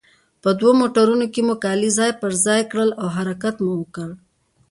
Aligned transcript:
په 0.43 0.49
دوو 0.59 0.71
موټرونو 0.81 1.25
کې 1.33 1.41
مو 1.47 1.55
کالي 1.63 1.89
ځای 1.97 2.11
پر 2.21 2.31
ځای 2.45 2.61
کړل 2.71 2.89
او 3.01 3.07
حرکت 3.15 3.55
مو 3.63 3.71
وکړ. 3.77 4.09